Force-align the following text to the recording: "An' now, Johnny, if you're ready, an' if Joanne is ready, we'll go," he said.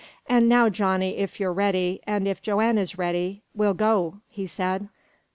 "An' 0.25 0.47
now, 0.47 0.67
Johnny, 0.67 1.17
if 1.17 1.39
you're 1.39 1.53
ready, 1.53 1.99
an' 2.07 2.25
if 2.25 2.41
Joanne 2.41 2.79
is 2.79 2.97
ready, 2.97 3.43
we'll 3.53 3.75
go," 3.75 4.19
he 4.29 4.47
said. 4.47 4.87